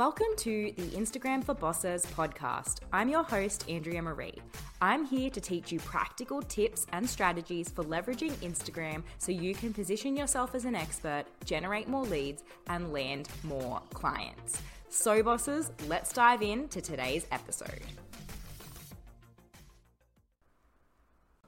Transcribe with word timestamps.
Welcome 0.00 0.34
to 0.38 0.72
the 0.78 0.96
Instagram 0.96 1.44
for 1.44 1.52
Bosses 1.52 2.06
podcast. 2.06 2.78
I'm 2.90 3.10
your 3.10 3.22
host, 3.22 3.68
Andrea 3.68 4.00
Marie. 4.00 4.38
I'm 4.80 5.04
here 5.04 5.28
to 5.28 5.42
teach 5.42 5.70
you 5.70 5.78
practical 5.80 6.40
tips 6.40 6.86
and 6.94 7.06
strategies 7.06 7.68
for 7.68 7.84
leveraging 7.84 8.30
Instagram 8.36 9.02
so 9.18 9.30
you 9.30 9.54
can 9.54 9.74
position 9.74 10.16
yourself 10.16 10.54
as 10.54 10.64
an 10.64 10.74
expert, 10.74 11.24
generate 11.44 11.86
more 11.86 12.06
leads, 12.06 12.44
and 12.68 12.94
land 12.94 13.28
more 13.42 13.82
clients. 13.92 14.62
So, 14.88 15.22
bosses, 15.22 15.70
let's 15.86 16.14
dive 16.14 16.40
into 16.40 16.80
today's 16.80 17.26
episode. 17.30 17.82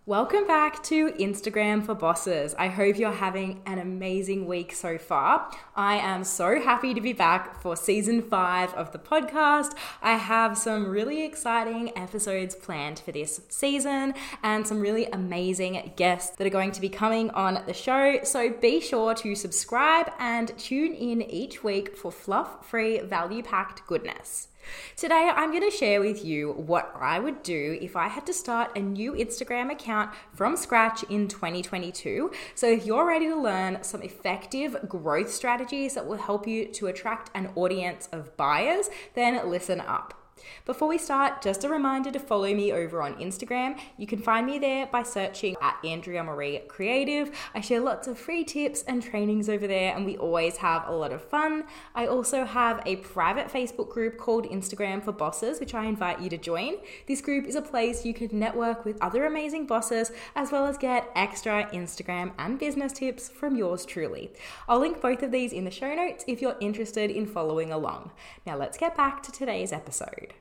Welcome 0.04 0.48
back 0.48 0.82
to 0.84 1.12
Instagram 1.12 1.86
for 1.86 1.94
Bosses. 1.94 2.56
I 2.58 2.66
hope 2.66 2.98
you're 2.98 3.12
having 3.12 3.62
an 3.66 3.78
amazing 3.78 4.46
week 4.48 4.72
so 4.72 4.98
far. 4.98 5.48
I 5.76 5.94
am 5.94 6.24
so 6.24 6.60
happy 6.60 6.92
to 6.92 7.00
be 7.00 7.12
back 7.12 7.62
for 7.62 7.76
season 7.76 8.20
five 8.20 8.74
of 8.74 8.90
the 8.90 8.98
podcast. 8.98 9.76
I 10.02 10.14
have 10.16 10.58
some 10.58 10.88
really 10.88 11.24
exciting 11.24 11.96
episodes 11.96 12.56
planned 12.56 12.98
for 12.98 13.12
this 13.12 13.42
season 13.48 14.14
and 14.42 14.66
some 14.66 14.80
really 14.80 15.06
amazing 15.06 15.92
guests 15.94 16.34
that 16.34 16.48
are 16.48 16.50
going 16.50 16.72
to 16.72 16.80
be 16.80 16.88
coming 16.88 17.30
on 17.30 17.62
the 17.66 17.72
show. 17.72 18.24
So 18.24 18.50
be 18.50 18.80
sure 18.80 19.14
to 19.14 19.36
subscribe 19.36 20.10
and 20.18 20.58
tune 20.58 20.94
in 20.94 21.22
each 21.22 21.62
week 21.62 21.96
for 21.96 22.10
fluff 22.10 22.68
free, 22.68 22.98
value 22.98 23.44
packed 23.44 23.86
goodness. 23.86 24.48
Today, 24.96 25.30
I'm 25.34 25.50
going 25.50 25.68
to 25.68 25.76
share 25.76 26.00
with 26.00 26.24
you 26.24 26.52
what 26.52 26.92
I 26.98 27.18
would 27.18 27.42
do 27.42 27.78
if 27.80 27.96
I 27.96 28.08
had 28.08 28.26
to 28.26 28.32
start 28.32 28.76
a 28.76 28.80
new 28.80 29.12
Instagram 29.12 29.70
account 29.70 30.10
from 30.34 30.56
scratch 30.56 31.02
in 31.04 31.28
2022. 31.28 32.30
So, 32.54 32.68
if 32.68 32.86
you're 32.86 33.06
ready 33.06 33.28
to 33.28 33.36
learn 33.36 33.82
some 33.82 34.02
effective 34.02 34.88
growth 34.88 35.32
strategies 35.32 35.94
that 35.94 36.06
will 36.06 36.18
help 36.18 36.46
you 36.46 36.66
to 36.66 36.86
attract 36.86 37.30
an 37.34 37.50
audience 37.56 38.08
of 38.12 38.36
buyers, 38.36 38.88
then 39.14 39.48
listen 39.48 39.80
up. 39.80 40.21
Before 40.64 40.88
we 40.88 40.98
start, 40.98 41.42
just 41.42 41.64
a 41.64 41.68
reminder 41.68 42.10
to 42.10 42.18
follow 42.18 42.52
me 42.54 42.72
over 42.72 43.02
on 43.02 43.14
Instagram. 43.14 43.78
You 43.96 44.06
can 44.06 44.18
find 44.18 44.46
me 44.46 44.58
there 44.58 44.86
by 44.86 45.02
searching 45.02 45.56
at 45.60 45.76
Andrea 45.84 46.22
Marie 46.22 46.60
Creative. 46.68 47.30
I 47.54 47.60
share 47.60 47.80
lots 47.80 48.08
of 48.08 48.18
free 48.18 48.44
tips 48.44 48.82
and 48.82 49.02
trainings 49.02 49.48
over 49.48 49.66
there, 49.66 49.94
and 49.94 50.04
we 50.04 50.16
always 50.16 50.58
have 50.58 50.86
a 50.86 50.92
lot 50.92 51.12
of 51.12 51.22
fun. 51.22 51.64
I 51.94 52.06
also 52.06 52.44
have 52.44 52.82
a 52.86 52.96
private 52.96 53.48
Facebook 53.48 53.90
group 53.90 54.18
called 54.18 54.44
Instagram 54.46 55.02
for 55.02 55.12
Bosses, 55.12 55.60
which 55.60 55.74
I 55.74 55.86
invite 55.86 56.20
you 56.20 56.28
to 56.30 56.38
join. 56.38 56.74
This 57.06 57.20
group 57.20 57.46
is 57.46 57.54
a 57.54 57.62
place 57.62 58.04
you 58.04 58.14
can 58.14 58.38
network 58.38 58.84
with 58.84 59.02
other 59.02 59.26
amazing 59.26 59.66
bosses, 59.66 60.12
as 60.34 60.52
well 60.52 60.66
as 60.66 60.78
get 60.78 61.10
extra 61.14 61.68
Instagram 61.72 62.32
and 62.38 62.58
business 62.58 62.92
tips 62.92 63.28
from 63.28 63.56
yours 63.56 63.84
truly. 63.84 64.30
I'll 64.68 64.80
link 64.80 65.00
both 65.00 65.22
of 65.22 65.32
these 65.32 65.52
in 65.52 65.64
the 65.64 65.70
show 65.70 65.94
notes 65.94 66.24
if 66.26 66.40
you're 66.40 66.56
interested 66.60 67.10
in 67.10 67.26
following 67.26 67.72
along. 67.72 68.12
Now, 68.46 68.56
let's 68.56 68.78
get 68.78 68.96
back 68.96 69.22
to 69.24 69.32
today's 69.32 69.72
episode. 69.72 70.31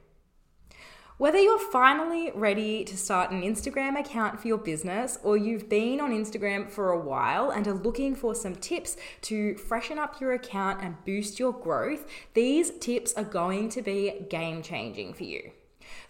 Whether 1.21 1.37
you're 1.37 1.59
finally 1.59 2.31
ready 2.33 2.83
to 2.83 2.97
start 2.97 3.29
an 3.29 3.43
Instagram 3.43 3.95
account 3.95 4.39
for 4.39 4.47
your 4.47 4.57
business 4.57 5.19
or 5.21 5.37
you've 5.37 5.69
been 5.69 6.01
on 6.01 6.09
Instagram 6.09 6.67
for 6.67 6.89
a 6.89 6.99
while 6.99 7.51
and 7.51 7.67
are 7.67 7.75
looking 7.75 8.15
for 8.15 8.33
some 8.33 8.55
tips 8.55 8.97
to 9.21 9.55
freshen 9.55 9.99
up 9.99 10.19
your 10.19 10.33
account 10.33 10.81
and 10.81 10.95
boost 11.05 11.39
your 11.39 11.53
growth, 11.53 12.07
these 12.33 12.71
tips 12.79 13.13
are 13.13 13.23
going 13.23 13.69
to 13.69 13.83
be 13.83 14.25
game 14.31 14.63
changing 14.63 15.13
for 15.13 15.25
you. 15.25 15.51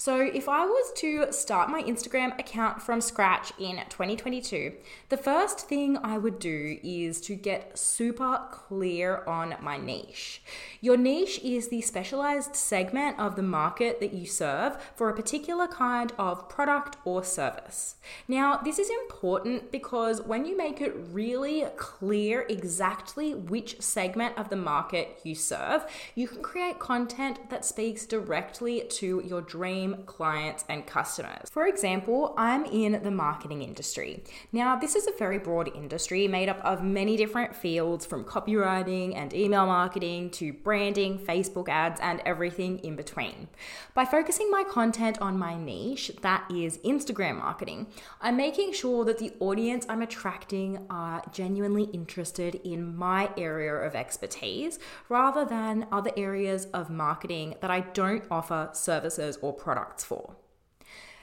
So, 0.03 0.19
if 0.19 0.49
I 0.49 0.65
was 0.65 0.91
to 0.93 1.31
start 1.31 1.69
my 1.69 1.83
Instagram 1.83 2.35
account 2.39 2.81
from 2.81 3.01
scratch 3.01 3.53
in 3.59 3.75
2022, 3.87 4.73
the 5.09 5.15
first 5.15 5.69
thing 5.69 5.95
I 6.03 6.17
would 6.17 6.39
do 6.39 6.79
is 6.81 7.21
to 7.21 7.35
get 7.35 7.77
super 7.77 8.41
clear 8.49 9.23
on 9.27 9.57
my 9.61 9.77
niche. 9.77 10.41
Your 10.79 10.97
niche 10.97 11.39
is 11.43 11.67
the 11.67 11.81
specialized 11.81 12.55
segment 12.55 13.19
of 13.19 13.35
the 13.35 13.43
market 13.43 13.99
that 13.99 14.11
you 14.11 14.25
serve 14.25 14.75
for 14.95 15.07
a 15.07 15.15
particular 15.15 15.67
kind 15.67 16.11
of 16.17 16.49
product 16.49 16.97
or 17.05 17.23
service. 17.23 17.93
Now, 18.27 18.57
this 18.57 18.79
is 18.79 18.89
important 18.89 19.71
because 19.71 20.19
when 20.19 20.45
you 20.45 20.57
make 20.57 20.81
it 20.81 20.95
really 21.11 21.67
clear 21.77 22.47
exactly 22.49 23.35
which 23.35 23.79
segment 23.79 24.35
of 24.35 24.49
the 24.49 24.55
market 24.55 25.19
you 25.23 25.35
serve, 25.35 25.85
you 26.15 26.27
can 26.27 26.41
create 26.41 26.79
content 26.79 27.51
that 27.51 27.63
speaks 27.63 28.07
directly 28.07 28.81
to 28.89 29.21
your 29.23 29.41
dream 29.41 29.90
clients, 30.05 30.65
and 30.69 30.85
customers. 30.85 31.49
For 31.49 31.67
example, 31.67 32.33
I'm 32.37 32.65
in 32.65 33.01
the 33.03 33.11
marketing 33.11 33.61
industry. 33.61 34.23
Now, 34.51 34.75
this 34.75 34.95
is 34.95 35.07
a 35.07 35.17
very 35.17 35.37
broad 35.37 35.69
industry 35.75 36.27
made 36.27 36.49
up 36.49 36.59
of 36.63 36.83
many 36.83 37.17
different 37.17 37.55
fields 37.55 38.05
from 38.05 38.23
copywriting 38.23 39.15
and 39.15 39.33
email 39.33 39.65
marketing 39.65 40.29
to 40.31 40.53
branding, 40.53 41.19
Facebook 41.19 41.69
ads, 41.69 41.99
and 42.01 42.21
everything 42.25 42.79
in 42.79 42.95
between. 42.95 43.47
By 43.93 44.05
focusing 44.05 44.49
my 44.49 44.63
content 44.63 45.19
on 45.19 45.37
my 45.37 45.55
niche, 45.57 46.11
that 46.21 46.49
is 46.51 46.77
Instagram 46.79 47.37
marketing, 47.37 47.87
I'm 48.21 48.37
making 48.37 48.73
sure 48.73 49.05
that 49.05 49.17
the 49.17 49.33
audience 49.39 49.85
I'm 49.89 50.01
attracting 50.01 50.85
are 50.89 51.21
genuinely 51.31 51.83
interested 51.85 52.55
in 52.63 52.95
my 52.95 53.29
area 53.37 53.73
of 53.73 53.95
expertise 53.95 54.79
rather 55.09 55.45
than 55.45 55.87
other 55.91 56.11
areas 56.17 56.65
of 56.73 56.89
marketing 56.89 57.55
that 57.61 57.71
I 57.71 57.81
don't 57.81 58.23
offer 58.29 58.69
services 58.73 59.37
or 59.41 59.53
products 59.53 59.80
products 59.81 60.03
for. 60.03 60.35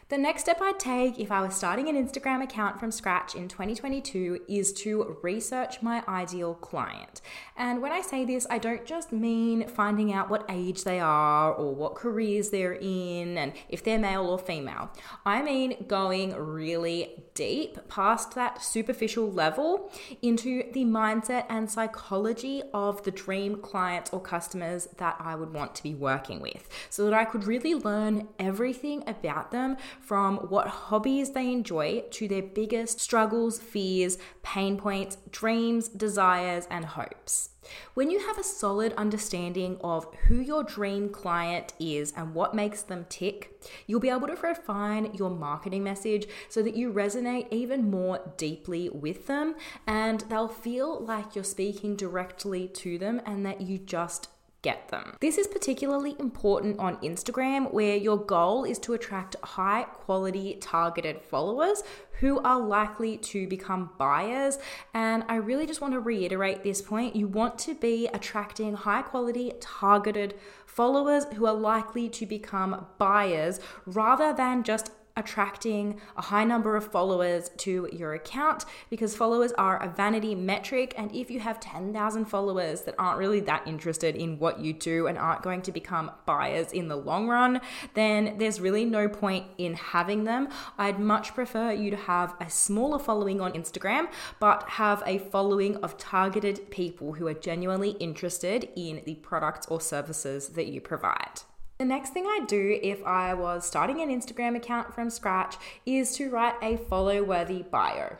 The 0.08 0.16
next 0.16 0.41
step 0.41 0.62
I'd 0.62 0.78
take 0.78 1.19
if 1.19 1.30
I 1.30 1.42
was 1.42 1.54
starting 1.54 1.91
an 1.91 1.94
Instagram 1.94 2.42
account 2.42 2.80
from 2.80 2.91
scratch 2.91 3.34
in 3.34 3.46
2022 3.46 4.41
is 4.48 4.72
to 4.74 5.19
research 5.22 5.82
my 5.82 6.02
ideal 6.08 6.54
client. 6.54 7.20
And 7.58 7.82
when 7.82 7.92
I 7.92 8.00
say 8.00 8.24
this, 8.24 8.46
I 8.48 8.56
don't 8.56 8.86
just 8.86 9.12
mean 9.12 9.69
finding 9.69 10.10
out 10.10 10.30
what 10.30 10.46
age 10.48 10.84
they 10.84 10.98
are 10.98 11.52
or 11.52 11.74
what 11.74 11.94
careers 11.94 12.48
they're 12.48 12.78
in 12.80 13.36
and 13.36 13.52
if 13.69 13.84
they're 13.84 13.98
male 13.98 14.24
or 14.24 14.38
female. 14.38 14.91
I 15.26 15.42
mean 15.42 15.84
going 15.86 16.34
really 16.34 17.25
deep 17.34 17.76
past 17.88 18.34
that 18.34 18.62
superficial 18.62 19.30
level 19.30 19.92
into 20.22 20.72
the 20.72 20.86
mindset 20.86 21.44
and 21.50 21.70
psychology 21.70 22.62
of 22.72 23.02
the 23.02 23.10
dream 23.10 23.56
clients 23.60 24.10
or 24.10 24.22
customers 24.22 24.88
that 24.96 25.16
I 25.20 25.34
would 25.34 25.52
want 25.52 25.75
to 25.75 25.82
be 25.82 25.94
working 25.94 26.40
with 26.40 26.66
so 26.88 27.04
that 27.04 27.12
I 27.12 27.26
could 27.26 27.44
really 27.44 27.75
learn 27.75 28.28
everything 28.38 29.04
about 29.06 29.50
them 29.50 29.76
from 30.00 30.36
what 30.36 30.69
hobbies 30.69 31.31
they 31.31 31.53
enjoy 31.53 32.03
to 32.10 32.28
their 32.28 32.42
biggest 32.42 33.00
struggles, 33.00 33.59
fears, 33.59 34.19
pain 34.42 34.76
points, 34.76 35.19
dreams, 35.31 35.88
desires, 35.88 36.66
and 36.70 36.84
hopes. 36.84 37.50
When 37.94 38.10
you 38.10 38.20
have 38.20 38.38
a 38.38 38.44
solid 38.44 38.94
understanding 38.94 39.78
of 39.82 40.12
who 40.26 40.41
your 40.41 40.62
dream 40.62 41.10
client 41.10 41.75
is 41.78 42.12
and 42.16 42.34
what 42.34 42.54
makes 42.54 42.82
them 42.82 43.06
tick, 43.08 43.62
you'll 43.87 44.00
be 44.00 44.08
able 44.08 44.28
to 44.28 44.34
refine 44.37 45.12
your 45.14 45.31
marketing 45.31 45.84
message 45.84 46.26
so 46.48 46.62
that 46.62 46.76
you 46.76 46.92
resonate 46.92 47.48
even 47.50 47.91
more 47.91 48.20
deeply 48.37 48.88
with 48.88 49.26
them 49.26 49.54
and 49.87 50.20
they'll 50.31 50.48
feel 50.48 51.04
like 51.04 51.34
you're 51.34 51.44
speaking 51.44 51.97
directly 51.97 52.69
to 52.69 52.98
them 52.98 53.20
and 53.26 53.44
that 53.44 53.60
you 53.60 53.78
just 53.78 54.28
get 54.62 54.88
them. 54.88 55.16
This 55.20 55.38
is 55.38 55.46
particularly 55.46 56.16
important 56.19 56.78
on 56.78 56.96
Instagram, 56.96 57.72
where 57.72 57.96
your 57.96 58.19
goal 58.19 58.64
is 58.64 58.78
to 58.80 58.94
attract 58.94 59.36
high 59.42 59.84
quality 59.84 60.58
targeted 60.60 61.20
followers 61.20 61.82
who 62.20 62.41
are 62.41 62.60
likely 62.60 63.16
to 63.19 63.46
become 63.46 63.91
buyers. 63.98 64.58
And 64.94 65.24
I 65.28 65.36
really 65.36 65.66
just 65.66 65.80
want 65.80 65.94
to 65.94 66.00
reiterate 66.00 66.64
this 66.64 66.82
point 66.82 67.14
you 67.14 67.28
want 67.28 67.58
to 67.60 67.74
be 67.74 68.08
attracting 68.08 68.74
high 68.74 69.02
quality 69.02 69.52
targeted 69.60 70.34
followers 70.66 71.26
who 71.34 71.46
are 71.46 71.54
likely 71.54 72.08
to 72.08 72.26
become 72.26 72.86
buyers 72.98 73.60
rather 73.86 74.32
than 74.32 74.62
just 74.62 74.90
attracting 75.18 76.00
a 76.16 76.22
high 76.22 76.44
number 76.44 76.76
of 76.76 76.90
followers 76.90 77.50
to 77.58 77.88
your 77.92 78.14
account 78.14 78.64
because 78.88 79.14
followers 79.14 79.52
are 79.58 79.82
a 79.82 79.88
vanity 79.88 80.34
metric. 80.34 80.94
And 80.96 81.14
if 81.14 81.30
you 81.30 81.40
have 81.40 81.60
10,000 81.60 82.24
followers 82.24 82.82
that 82.82 82.94
aren't 82.98 83.18
really 83.18 83.40
that 83.40 83.66
interested 83.66 84.16
in 84.16 84.38
what 84.38 84.60
you 84.60 84.72
do 84.72 85.08
and 85.08 85.19
aren't 85.19 85.43
going 85.43 85.60
to 85.62 85.72
become 85.72 86.10
buyers 86.25 86.72
in 86.72 86.88
the 86.88 86.96
long 86.96 87.28
run, 87.28 87.60
then 87.94 88.37
there's 88.38 88.60
really 88.60 88.84
no 88.84 89.08
point 89.08 89.46
in 89.58 89.75
having 89.75 90.25
them. 90.25 90.48
I'd 90.78 91.00
much 91.00 91.34
prefer 91.34 91.72
you 91.72 91.90
to 91.90 91.96
have 91.96 92.34
a 92.40 92.48
smaller 92.48 92.98
following 92.98 93.40
on 93.40 93.52
Instagram, 93.52 94.08
but 94.38 94.62
have 94.69 95.02
a 95.04 95.19
following 95.19 95.76
of 95.78 95.98
targeted 95.98 96.70
people 96.70 97.14
who 97.14 97.26
are 97.26 97.34
genuinely 97.34 97.90
interested 97.90 98.69
in 98.76 99.02
the 99.04 99.16
products 99.16 99.66
or 99.66 99.81
services 99.81 100.50
that 100.50 100.69
you 100.69 100.81
provide. 100.81 101.43
The 101.78 101.84
next 101.84 102.10
thing 102.12 102.26
I'd 102.26 102.48
do 102.48 102.76
if 102.82 103.04
I 103.04 103.34
was 103.34 103.64
starting 103.64 104.00
an 104.00 104.08
Instagram 104.08 104.56
account 104.56 104.92
from 104.92 105.10
scratch 105.10 105.54
is 105.86 106.10
to 106.16 106.28
write 106.28 106.56
a 106.60 106.76
follow 106.76 107.22
worthy 107.22 107.62
bio. 107.62 108.16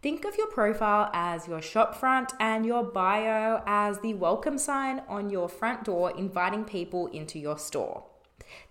Think 0.00 0.24
of 0.24 0.38
your 0.38 0.46
profile 0.46 1.10
as 1.12 1.48
your 1.48 1.60
shop 1.60 1.96
front 1.96 2.32
and 2.38 2.64
your 2.64 2.84
bio 2.84 3.64
as 3.66 3.98
the 3.98 4.14
welcome 4.14 4.58
sign 4.58 5.02
on 5.08 5.28
your 5.28 5.48
front 5.48 5.82
door 5.82 6.16
inviting 6.16 6.64
people 6.64 7.08
into 7.08 7.40
your 7.40 7.58
store. 7.58 8.04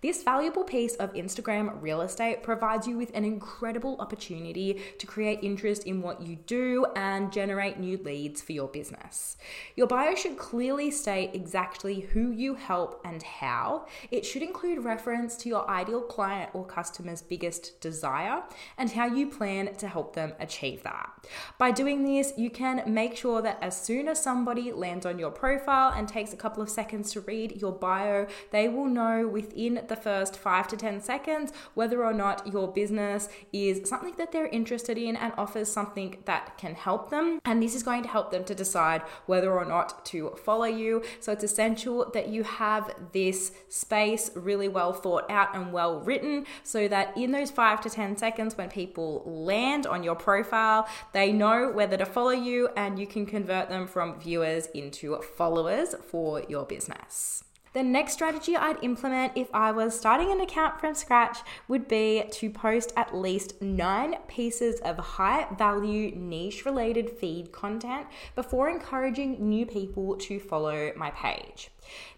This 0.02 0.22
valuable 0.22 0.64
piece 0.64 0.94
of 0.96 1.12
Instagram 1.14 1.80
real 1.82 2.00
estate 2.00 2.42
provides 2.42 2.86
you 2.86 2.96
with 2.96 3.10
an 3.14 3.24
incredible 3.24 3.96
opportunity 3.98 4.80
to 4.98 5.06
create 5.06 5.40
interest 5.42 5.84
in 5.84 6.02
what 6.02 6.22
you 6.22 6.36
do 6.46 6.86
and 6.96 7.32
generate 7.32 7.78
new 7.78 7.96
leads 7.98 8.40
for 8.40 8.52
your 8.52 8.68
business. 8.68 9.36
Your 9.76 9.86
bio 9.86 10.14
should 10.14 10.38
clearly 10.38 10.90
state 10.90 11.30
exactly 11.34 12.00
who 12.00 12.30
you 12.30 12.54
help 12.54 13.00
and 13.04 13.22
how. 13.22 13.86
It 14.10 14.24
should 14.24 14.42
include 14.42 14.84
reference 14.84 15.36
to 15.38 15.48
your 15.48 15.68
ideal 15.68 16.00
client 16.00 16.50
or 16.54 16.64
customer's 16.64 17.22
biggest 17.22 17.80
desire 17.80 18.42
and 18.78 18.90
how 18.90 19.06
you 19.06 19.28
plan 19.28 19.74
to 19.76 19.88
help 19.88 20.14
them 20.14 20.32
achieve 20.38 20.82
that. 20.82 21.10
By 21.58 21.70
doing 21.70 22.04
this, 22.04 22.32
you 22.36 22.50
can 22.50 22.82
make 22.86 23.16
sure 23.16 23.42
that 23.42 23.58
as 23.62 23.80
soon 23.80 24.08
as 24.08 24.22
somebody 24.22 24.72
lands 24.72 25.06
on 25.06 25.18
your 25.18 25.30
profile 25.30 25.92
and 25.92 26.08
takes 26.08 26.32
a 26.32 26.36
couple 26.36 26.62
of 26.62 26.70
seconds 26.70 27.12
to 27.12 27.20
read 27.20 27.60
your 27.60 27.72
bio, 27.72 28.26
they 28.50 28.68
will 28.68 28.86
know 28.86 29.26
within 29.26 29.69
the 29.74 29.96
first 29.96 30.36
five 30.36 30.68
to 30.68 30.76
10 30.76 31.00
seconds 31.00 31.52
whether 31.74 32.04
or 32.04 32.12
not 32.12 32.46
your 32.52 32.68
business 32.68 33.28
is 33.52 33.88
something 33.88 34.14
that 34.18 34.32
they're 34.32 34.46
interested 34.46 34.98
in 34.98 35.16
and 35.16 35.32
offers 35.36 35.70
something 35.72 36.18
that 36.24 36.56
can 36.58 36.74
help 36.74 37.10
them. 37.10 37.40
And 37.44 37.62
this 37.62 37.74
is 37.74 37.82
going 37.82 38.02
to 38.02 38.08
help 38.08 38.30
them 38.30 38.44
to 38.44 38.54
decide 38.54 39.02
whether 39.26 39.52
or 39.52 39.64
not 39.64 40.04
to 40.06 40.30
follow 40.44 40.64
you. 40.64 41.02
So 41.20 41.32
it's 41.32 41.44
essential 41.44 42.10
that 42.12 42.28
you 42.28 42.42
have 42.42 42.94
this 43.12 43.52
space 43.68 44.30
really 44.34 44.68
well 44.68 44.92
thought 44.92 45.30
out 45.30 45.54
and 45.54 45.72
well 45.72 46.00
written 46.00 46.46
so 46.62 46.88
that 46.88 47.16
in 47.16 47.32
those 47.32 47.50
five 47.50 47.80
to 47.82 47.90
10 47.90 48.16
seconds 48.16 48.56
when 48.56 48.68
people 48.68 49.22
land 49.26 49.86
on 49.86 50.02
your 50.02 50.16
profile, 50.16 50.88
they 51.12 51.32
know 51.32 51.70
whether 51.70 51.96
to 51.96 52.06
follow 52.06 52.30
you 52.30 52.68
and 52.76 52.98
you 52.98 53.06
can 53.06 53.26
convert 53.26 53.68
them 53.68 53.86
from 53.86 54.18
viewers 54.20 54.66
into 54.66 55.16
followers 55.36 55.94
for 56.10 56.42
your 56.48 56.64
business. 56.64 57.44
The 57.72 57.84
next 57.84 58.14
strategy 58.14 58.56
I'd 58.56 58.82
implement 58.82 59.36
if 59.36 59.48
I 59.54 59.70
was 59.70 59.96
starting 59.96 60.32
an 60.32 60.40
account 60.40 60.80
from 60.80 60.92
scratch 60.92 61.38
would 61.68 61.86
be 61.86 62.24
to 62.28 62.50
post 62.50 62.92
at 62.96 63.14
least 63.14 63.62
nine 63.62 64.16
pieces 64.26 64.80
of 64.80 64.98
high 64.98 65.46
value 65.56 66.12
niche 66.16 66.64
related 66.64 67.10
feed 67.10 67.52
content 67.52 68.08
before 68.34 68.68
encouraging 68.68 69.48
new 69.48 69.66
people 69.66 70.16
to 70.16 70.40
follow 70.40 70.90
my 70.96 71.12
page. 71.12 71.70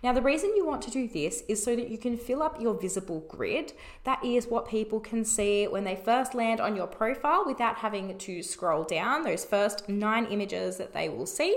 Now, 0.02 0.12
the 0.12 0.22
reason 0.22 0.54
you 0.56 0.66
want 0.66 0.82
to 0.82 0.90
do 0.90 1.08
this 1.08 1.44
is 1.48 1.62
so 1.62 1.76
that 1.76 1.88
you 1.88 1.98
can 1.98 2.16
fill 2.16 2.42
up 2.42 2.60
your 2.60 2.74
visible 2.74 3.20
grid. 3.28 3.72
That 4.04 4.24
is 4.24 4.46
what 4.46 4.68
people 4.68 5.00
can 5.00 5.24
see 5.24 5.66
when 5.66 5.84
they 5.84 5.96
first 5.96 6.34
land 6.34 6.60
on 6.60 6.76
your 6.76 6.86
profile 6.86 7.44
without 7.46 7.76
having 7.76 8.16
to 8.18 8.42
scroll 8.42 8.84
down 8.84 9.22
those 9.22 9.44
first 9.44 9.88
nine 9.88 10.26
images 10.26 10.76
that 10.78 10.92
they 10.92 11.08
will 11.08 11.26
see. 11.26 11.56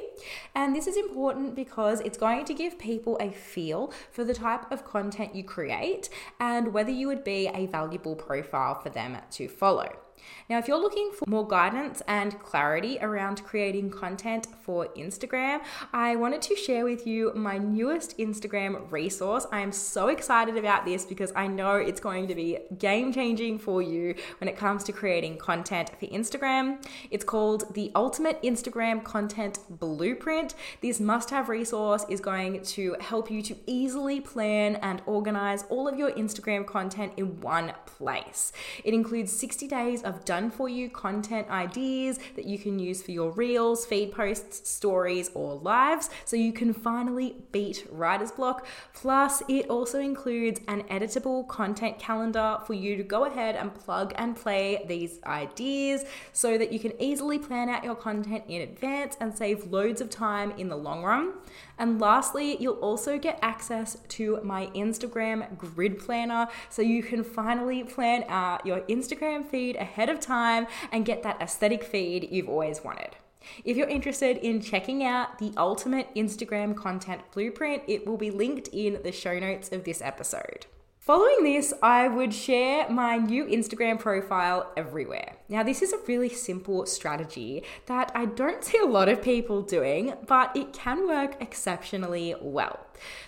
And 0.54 0.76
this 0.76 0.88
is 0.88 0.98
important 0.98 1.56
because 1.56 2.02
it's 2.02 2.18
going 2.18 2.46
to 2.46 2.54
give 2.54 2.78
people 2.78 3.18
a 3.20 3.32
feel 3.32 3.92
for 4.12 4.24
the 4.24 4.34
type 4.34 4.72
of 4.72 4.86
content 4.86 5.36
you 5.36 5.44
create 5.44 6.10
and 6.40 6.74
whether 6.74 6.92
you 6.92 7.08
would 7.08 7.24
be 7.24 7.48
a 7.48 7.66
valuable 7.68 8.16
profile 8.16 8.76
for 8.76 8.90
them 8.90 9.18
to 9.32 9.48
follow. 9.48 10.05
Now, 10.50 10.60
if 10.60 10.68
you're 10.68 10.80
looking 10.80 11.12
for 11.12 11.26
more 11.28 11.48
guidance 11.48 12.02
and 12.08 12.38
clarity 12.40 13.00
around 13.02 13.44
creating 13.44 13.90
content 13.90 14.48
for 14.62 14.88
Instagram, 14.98 15.62
I 15.92 16.16
wanted 16.16 16.42
to 16.44 16.56
share 16.56 16.84
with 16.84 17.08
you 17.08 17.32
my 17.36 17.58
newest 17.58 18.18
Instagram 18.18 18.92
resource. 18.92 19.48
I 19.52 19.62
am 19.62 19.72
so 19.72 20.08
excited 20.08 20.58
about 20.58 20.86
this 20.86 21.04
because 21.06 21.32
I 21.36 21.48
know 21.48 21.76
it's 21.76 22.00
going 22.00 22.28
to 22.28 22.36
be 22.36 22.60
game 22.78 23.12
changing 23.12 23.60
for 23.60 23.82
you 23.82 24.16
when 24.40 24.48
it 24.48 24.56
comes 24.56 24.84
to 24.86 24.92
creating 24.92 25.38
content 25.38 25.92
for 26.00 26.06
Instagram. 26.08 26.86
It's 27.10 27.26
called 27.26 27.74
the 27.74 27.92
Ultimate 27.96 28.42
Instagram 28.44 29.04
Content 29.04 29.60
Blueprint. 29.70 30.54
This 30.82 31.00
must 31.00 31.30
have 31.32 31.50
resource 31.50 32.06
is 32.10 32.20
going 32.20 32.62
to 32.62 32.96
help 33.00 33.32
you 33.32 33.42
to 33.42 33.56
easily 33.66 34.22
plan 34.22 34.76
and 34.78 35.02
organize 35.06 35.64
all 35.70 35.88
of 35.88 35.98
your 35.98 36.12
Instagram 36.12 36.66
content 36.66 37.14
in 37.18 37.42
one 37.42 37.74
place. 37.86 38.52
It 38.84 38.94
includes 38.94 39.32
60 39.32 39.68
days 39.68 40.04
of 40.06 40.24
done 40.24 40.50
for 40.50 40.70
you 40.70 40.90
content 40.90 41.50
ideas 41.50 42.20
that 42.36 42.46
you 42.46 42.58
can 42.58 42.80
use 42.80 43.02
for 43.02 43.12
your 43.12 43.32
reels, 43.32 43.86
feed 43.86 44.12
posts, 44.12 44.70
stories, 44.70 45.30
or 45.34 45.56
lives 45.56 46.10
so 46.24 46.36
you 46.36 46.54
can 46.54 46.74
finally 46.74 47.36
beat 47.52 47.86
writer's 47.92 48.32
block. 48.32 48.66
Plus, 48.94 49.44
it 49.50 49.68
also 49.70 50.00
includes 50.00 50.62
an 50.68 50.84
editable 50.84 51.48
content 51.48 52.00
calendar 52.00 52.60
for 52.66 52.74
you 52.74 52.96
to 52.96 53.04
go 53.04 53.26
ahead 53.26 53.56
and 53.56 53.74
plug 53.74 54.14
and 54.18 54.36
play 54.36 54.84
these 54.88 55.20
ideas 55.26 56.06
so 56.32 56.58
that 56.58 56.72
you 56.72 56.80
can 56.80 56.94
easily 57.02 57.40
plan 57.40 57.70
out 57.70 57.84
your 57.84 57.96
content 57.96 58.44
in 58.48 58.62
advance 58.62 59.18
and 59.20 59.36
save 59.36 59.72
loads 59.72 60.02
of 60.02 60.10
time 60.10 60.52
in 60.52 60.70
the 60.70 60.78
long 60.78 61.04
run. 61.04 61.34
And 61.78 62.00
lastly, 62.00 62.58
you'll 62.60 62.76
also 62.76 63.18
get 63.18 63.40
access 63.42 63.98
to 64.10 64.40
my 64.44 64.68
Instagram 64.68 65.58
grid 65.58 66.00
planner 66.00 66.48
so 66.70 66.82
you 66.82 67.04
can 67.04 67.24
finally 67.24 67.84
plan 67.84 68.26
out 68.30 68.66
your 68.66 68.82
Instagram 68.82 69.46
feed 69.46 69.76
ahead 69.76 70.10
of 70.10 70.20
time 70.20 70.68
and 70.92 71.06
get 71.06 71.24
that 71.24 71.42
aesthetic 71.42 71.84
feed 71.84 72.30
you've 72.32 72.50
always 72.50 72.84
wanted. 72.84 73.16
If 73.64 73.78
you're 73.78 73.88
interested 73.88 74.38
in 74.38 74.62
checking 74.62 75.04
out 75.04 75.38
the 75.40 75.54
ultimate 75.58 76.14
Instagram 76.16 76.76
content 76.76 77.22
blueprint, 77.32 77.84
it 77.88 78.08
will 78.08 78.18
be 78.18 78.32
linked 78.32 78.70
in 78.70 79.00
the 79.04 79.12
show 79.12 79.38
notes 79.38 79.72
of 79.72 79.84
this 79.84 80.02
episode. 80.02 80.66
Following 81.00 81.44
this, 81.44 81.72
I 81.84 82.08
would 82.08 82.34
share 82.34 82.90
my 82.90 83.18
new 83.18 83.46
Instagram 83.46 84.00
profile 84.00 84.72
everywhere. 84.76 85.36
Now, 85.48 85.62
this 85.62 85.84
is 85.84 85.94
a 85.94 86.00
really 86.08 86.30
simple 86.30 86.88
strategy 86.88 87.64
that 87.86 88.12
I 88.16 88.26
don't 88.26 88.64
see 88.64 88.80
a 88.80 88.86
lot 88.86 89.10
of 89.10 89.22
people 89.22 89.62
doing, 89.62 90.16
but 90.26 90.56
it 90.58 90.74
can 90.74 91.08
work 91.08 91.40
exceptionally 91.40 92.34
well. 92.42 92.80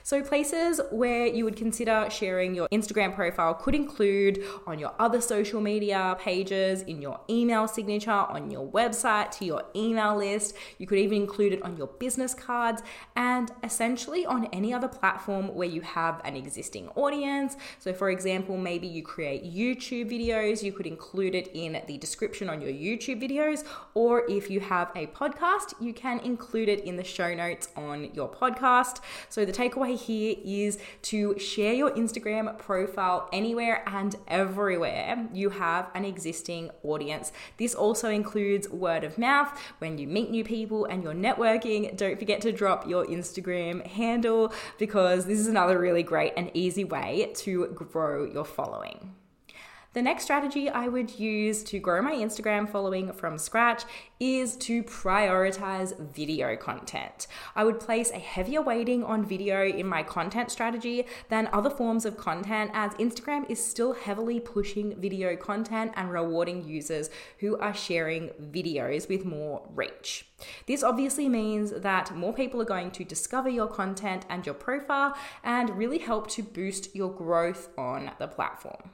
So, 0.03 0.23
places 0.23 0.79
where 0.91 1.27
you 1.27 1.43
would 1.43 1.55
consider 1.55 2.07
sharing 2.09 2.55
your 2.55 2.67
Instagram 2.69 3.13
profile 3.13 3.53
could 3.53 3.75
include 3.75 4.43
on 4.65 4.79
your 4.79 4.93
other 4.97 5.21
social 5.21 5.61
media 5.61 6.17
pages, 6.19 6.81
in 6.83 7.01
your 7.01 7.19
email 7.29 7.67
signature, 7.67 8.11
on 8.11 8.49
your 8.49 8.67
website, 8.67 9.31
to 9.37 9.45
your 9.45 9.63
email 9.75 10.15
list. 10.17 10.55
You 10.77 10.87
could 10.87 10.99
even 10.99 11.21
include 11.21 11.53
it 11.53 11.61
on 11.63 11.77
your 11.77 11.87
business 11.87 12.33
cards 12.33 12.81
and 13.15 13.51
essentially 13.63 14.25
on 14.25 14.45
any 14.47 14.73
other 14.73 14.87
platform 14.87 15.53
where 15.53 15.67
you 15.67 15.81
have 15.81 16.21
an 16.23 16.35
existing 16.35 16.89
audience. 16.95 17.57
So, 17.79 17.93
for 17.93 18.09
example, 18.09 18.57
maybe 18.57 18.87
you 18.87 19.03
create 19.03 19.43
YouTube 19.43 20.09
videos, 20.09 20.63
you 20.63 20.71
could 20.71 20.87
include 20.87 21.35
it 21.35 21.49
in 21.53 21.81
the 21.87 21.97
description 22.07 22.49
on 22.49 22.61
your 22.61 22.71
YouTube 22.71 23.21
videos, 23.21 23.63
or 23.93 24.23
if 24.29 24.49
you 24.49 24.59
have 24.59 24.91
a 24.95 25.07
podcast, 25.07 25.73
you 25.79 25.93
can 25.93 26.19
include 26.19 26.69
it 26.69 26.83
in 26.85 26.95
the 26.95 27.03
show 27.03 27.33
notes 27.33 27.69
on 27.75 28.13
your 28.13 28.29
podcast. 28.29 29.01
So, 29.29 29.45
the 29.45 29.51
takeaway 29.51 29.97
here 29.97 30.35
is 30.43 30.79
to 31.03 31.37
share 31.37 31.73
your 31.73 31.91
Instagram 31.91 32.57
profile 32.57 33.29
anywhere 33.31 33.83
and 33.87 34.15
everywhere 34.27 35.27
you 35.33 35.49
have 35.49 35.89
an 35.93 36.05
existing 36.05 36.69
audience. 36.83 37.31
This 37.57 37.75
also 37.75 38.09
includes 38.09 38.69
word 38.69 39.03
of 39.03 39.17
mouth 39.17 39.57
when 39.79 39.97
you 39.97 40.07
meet 40.07 40.29
new 40.31 40.43
people 40.43 40.85
and 40.85 41.03
you're 41.03 41.13
networking. 41.13 41.95
Don't 41.95 42.17
forget 42.19 42.41
to 42.41 42.51
drop 42.51 42.87
your 42.87 43.05
Instagram 43.05 43.85
handle 43.85 44.53
because 44.77 45.25
this 45.25 45.39
is 45.39 45.47
another 45.47 45.79
really 45.79 46.03
great 46.03 46.33
and 46.37 46.51
easy 46.53 46.83
way 46.83 47.31
to 47.35 47.67
grow 47.67 48.25
your 48.25 48.45
following. 48.45 49.13
The 49.97 50.03
next 50.03 50.25
strategy 50.25 50.69
I 50.69 50.87
would 50.89 51.17
use 51.17 51.63
to 51.63 51.79
grow 51.79 52.03
my 52.03 52.13
Instagram 52.13 52.69
following 52.69 53.11
from 53.13 53.39
scratch 53.39 53.81
is 54.19 54.55
to 54.57 54.83
prioritize 54.83 55.97
video 56.13 56.55
content. 56.55 57.25
I 57.55 57.63
would 57.63 57.79
place 57.79 58.11
a 58.11 58.19
heavier 58.19 58.61
weighting 58.61 59.03
on 59.03 59.25
video 59.25 59.65
in 59.65 59.87
my 59.87 60.03
content 60.03 60.51
strategy 60.51 61.07
than 61.29 61.49
other 61.51 61.71
forms 61.71 62.05
of 62.05 62.15
content, 62.15 62.69
as 62.75 62.91
Instagram 62.99 63.49
is 63.49 63.57
still 63.65 63.93
heavily 63.93 64.39
pushing 64.39 65.01
video 65.01 65.35
content 65.35 65.93
and 65.95 66.11
rewarding 66.11 66.63
users 66.63 67.09
who 67.39 67.57
are 67.57 67.73
sharing 67.73 68.29
videos 68.51 69.09
with 69.09 69.25
more 69.25 69.67
reach. 69.73 70.27
This 70.67 70.83
obviously 70.83 71.27
means 71.27 71.71
that 71.71 72.15
more 72.15 72.33
people 72.33 72.61
are 72.61 72.65
going 72.65 72.91
to 72.91 73.03
discover 73.03 73.49
your 73.49 73.67
content 73.67 74.27
and 74.29 74.45
your 74.45 74.53
profile 74.53 75.17
and 75.43 75.75
really 75.75 75.97
help 75.97 76.29
to 76.33 76.43
boost 76.43 76.95
your 76.95 77.11
growth 77.11 77.69
on 77.79 78.11
the 78.19 78.27
platform. 78.27 78.91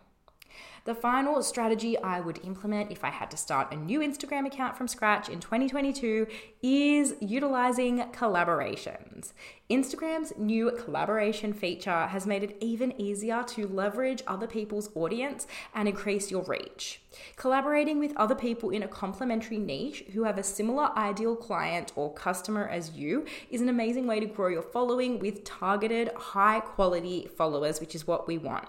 The 0.85 0.93
final 0.93 1.41
strategy 1.41 1.97
I 1.97 2.19
would 2.19 2.39
implement 2.43 2.91
if 2.91 3.05
I 3.05 3.09
had 3.09 3.31
to 3.31 3.37
start 3.37 3.71
a 3.71 3.77
new 3.77 4.01
Instagram 4.01 4.45
account 4.45 4.77
from 4.77 4.89
scratch 4.89 5.29
in 5.29 5.39
2022 5.39 6.27
is 6.61 7.15
utilizing 7.21 7.99
collaborations. 8.11 9.31
Instagram's 9.69 10.33
new 10.37 10.71
collaboration 10.71 11.53
feature 11.53 12.07
has 12.07 12.27
made 12.27 12.43
it 12.43 12.57
even 12.59 12.99
easier 12.99 13.43
to 13.43 13.65
leverage 13.65 14.23
other 14.27 14.45
people's 14.45 14.89
audience 14.93 15.47
and 15.73 15.87
increase 15.87 16.29
your 16.29 16.43
reach. 16.43 17.01
Collaborating 17.37 17.97
with 17.97 18.11
other 18.17 18.35
people 18.35 18.69
in 18.69 18.83
a 18.83 18.87
complementary 18.87 19.57
niche 19.57 20.03
who 20.13 20.25
have 20.25 20.37
a 20.37 20.43
similar 20.43 20.89
ideal 20.97 21.37
client 21.37 21.93
or 21.95 22.13
customer 22.13 22.67
as 22.67 22.91
you 22.91 23.25
is 23.49 23.61
an 23.61 23.69
amazing 23.69 24.05
way 24.05 24.19
to 24.19 24.25
grow 24.25 24.49
your 24.49 24.61
following 24.61 25.17
with 25.17 25.45
targeted, 25.45 26.11
high 26.13 26.59
quality 26.59 27.29
followers, 27.37 27.79
which 27.79 27.95
is 27.95 28.05
what 28.05 28.27
we 28.27 28.37
want. 28.37 28.67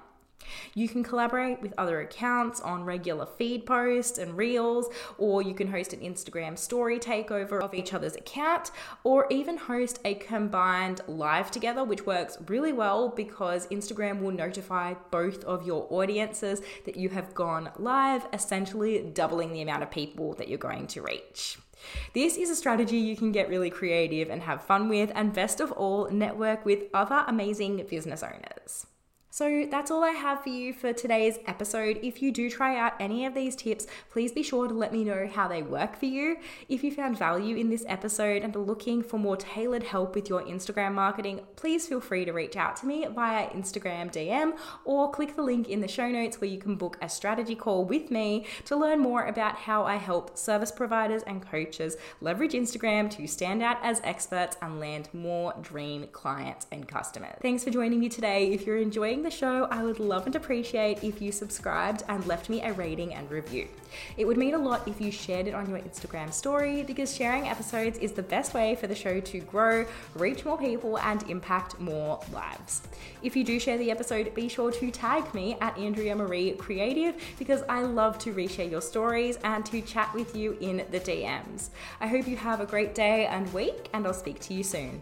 You 0.74 0.88
can 0.88 1.02
collaborate 1.02 1.60
with 1.60 1.74
other 1.78 2.00
accounts 2.00 2.60
on 2.60 2.84
regular 2.84 3.26
feed 3.26 3.66
posts 3.66 4.18
and 4.18 4.36
reels, 4.36 4.88
or 5.18 5.42
you 5.42 5.54
can 5.54 5.68
host 5.68 5.92
an 5.92 6.00
Instagram 6.00 6.58
story 6.58 6.98
takeover 6.98 7.60
of 7.62 7.74
each 7.74 7.94
other's 7.94 8.16
account, 8.16 8.70
or 9.02 9.26
even 9.30 9.56
host 9.56 10.00
a 10.04 10.14
combined 10.14 11.00
live 11.06 11.50
together, 11.50 11.84
which 11.84 12.06
works 12.06 12.38
really 12.46 12.72
well 12.72 13.08
because 13.08 13.66
Instagram 13.68 14.20
will 14.20 14.32
notify 14.32 14.94
both 15.10 15.44
of 15.44 15.66
your 15.66 15.86
audiences 15.90 16.62
that 16.84 16.96
you 16.96 17.08
have 17.10 17.34
gone 17.34 17.70
live, 17.78 18.26
essentially 18.32 19.10
doubling 19.14 19.52
the 19.52 19.62
amount 19.62 19.82
of 19.82 19.90
people 19.90 20.34
that 20.34 20.48
you're 20.48 20.58
going 20.58 20.86
to 20.88 21.02
reach. 21.02 21.58
This 22.14 22.36
is 22.36 22.50
a 22.50 22.56
strategy 22.56 22.96
you 22.96 23.16
can 23.16 23.32
get 23.32 23.48
really 23.48 23.70
creative 23.70 24.30
and 24.30 24.42
have 24.42 24.64
fun 24.64 24.88
with, 24.88 25.12
and 25.14 25.32
best 25.32 25.60
of 25.60 25.72
all, 25.72 26.10
network 26.10 26.64
with 26.64 26.84
other 26.94 27.24
amazing 27.26 27.84
business 27.88 28.22
owners. 28.22 28.86
So 29.34 29.66
that's 29.68 29.90
all 29.90 30.04
I 30.04 30.10
have 30.10 30.44
for 30.44 30.50
you 30.50 30.72
for 30.72 30.92
today's 30.92 31.40
episode. 31.48 31.98
If 32.04 32.22
you 32.22 32.30
do 32.30 32.48
try 32.48 32.78
out 32.78 32.92
any 33.00 33.26
of 33.26 33.34
these 33.34 33.56
tips, 33.56 33.84
please 34.08 34.30
be 34.30 34.44
sure 34.44 34.68
to 34.68 34.74
let 34.74 34.92
me 34.92 35.02
know 35.02 35.26
how 35.26 35.48
they 35.48 35.60
work 35.60 35.96
for 35.98 36.06
you. 36.06 36.36
If 36.68 36.84
you 36.84 36.92
found 36.92 37.18
value 37.18 37.56
in 37.56 37.68
this 37.68 37.84
episode 37.88 38.44
and 38.44 38.54
are 38.54 38.60
looking 38.60 39.02
for 39.02 39.18
more 39.18 39.36
tailored 39.36 39.82
help 39.82 40.14
with 40.14 40.28
your 40.28 40.44
Instagram 40.44 40.94
marketing, 40.94 41.40
please 41.56 41.88
feel 41.88 42.00
free 42.00 42.24
to 42.24 42.30
reach 42.30 42.54
out 42.54 42.76
to 42.76 42.86
me 42.86 43.08
via 43.12 43.50
Instagram 43.50 44.12
DM 44.12 44.56
or 44.84 45.10
click 45.10 45.34
the 45.34 45.42
link 45.42 45.68
in 45.68 45.80
the 45.80 45.88
show 45.88 46.08
notes 46.08 46.40
where 46.40 46.48
you 46.48 46.58
can 46.58 46.76
book 46.76 46.96
a 47.02 47.08
strategy 47.08 47.56
call 47.56 47.84
with 47.84 48.12
me 48.12 48.46
to 48.66 48.76
learn 48.76 49.00
more 49.00 49.26
about 49.26 49.56
how 49.56 49.82
I 49.82 49.96
help 49.96 50.38
service 50.38 50.70
providers 50.70 51.24
and 51.26 51.44
coaches 51.44 51.96
leverage 52.20 52.52
Instagram 52.52 53.10
to 53.10 53.26
stand 53.26 53.64
out 53.64 53.78
as 53.82 54.00
experts 54.04 54.56
and 54.62 54.78
land 54.78 55.08
more 55.12 55.52
dream 55.60 56.06
clients 56.12 56.68
and 56.70 56.86
customers. 56.86 57.34
Thanks 57.42 57.64
for 57.64 57.70
joining 57.70 57.98
me 57.98 58.08
today. 58.08 58.52
If 58.52 58.64
you're 58.64 58.78
enjoying 58.78 59.23
the 59.24 59.30
show, 59.30 59.64
I 59.70 59.82
would 59.82 59.98
love 59.98 60.26
and 60.26 60.36
appreciate 60.36 61.02
if 61.02 61.20
you 61.20 61.32
subscribed 61.32 62.04
and 62.08 62.24
left 62.26 62.48
me 62.48 62.62
a 62.62 62.72
rating 62.74 63.14
and 63.14 63.28
review. 63.30 63.66
It 64.16 64.26
would 64.26 64.36
mean 64.36 64.54
a 64.54 64.58
lot 64.58 64.86
if 64.86 65.00
you 65.00 65.10
shared 65.10 65.48
it 65.48 65.54
on 65.54 65.68
your 65.68 65.78
Instagram 65.78 66.32
story 66.32 66.82
because 66.82 67.14
sharing 67.14 67.48
episodes 67.48 67.98
is 67.98 68.12
the 68.12 68.22
best 68.22 68.54
way 68.54 68.76
for 68.76 68.86
the 68.86 68.94
show 68.94 69.20
to 69.20 69.40
grow, 69.40 69.86
reach 70.14 70.44
more 70.44 70.58
people, 70.58 70.98
and 70.98 71.22
impact 71.30 71.80
more 71.80 72.20
lives. 72.32 72.82
If 73.22 73.34
you 73.34 73.42
do 73.42 73.58
share 73.58 73.78
the 73.78 73.90
episode, 73.90 74.34
be 74.34 74.48
sure 74.48 74.70
to 74.70 74.90
tag 74.90 75.34
me 75.34 75.56
at 75.60 75.76
Andrea 75.78 76.14
Marie 76.14 76.52
Creative 76.52 77.14
because 77.38 77.62
I 77.68 77.82
love 77.82 78.18
to 78.18 78.34
reshare 78.34 78.70
your 78.70 78.82
stories 78.82 79.38
and 79.42 79.64
to 79.66 79.80
chat 79.80 80.12
with 80.14 80.36
you 80.36 80.56
in 80.60 80.84
the 80.90 81.00
DMs. 81.00 81.70
I 82.00 82.06
hope 82.06 82.28
you 82.28 82.36
have 82.36 82.60
a 82.60 82.66
great 82.66 82.94
day 82.94 83.26
and 83.26 83.52
week, 83.54 83.88
and 83.94 84.06
I'll 84.06 84.14
speak 84.14 84.40
to 84.40 84.54
you 84.54 84.62
soon. 84.62 85.00